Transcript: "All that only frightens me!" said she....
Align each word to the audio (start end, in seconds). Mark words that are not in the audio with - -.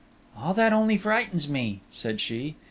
"All 0.35 0.55
that 0.55 0.73
only 0.73 0.97
frightens 0.97 1.47
me!" 1.47 1.81
said 1.91 2.19
she.... 2.19 2.55